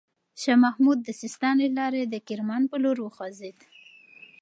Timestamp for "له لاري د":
1.61-2.15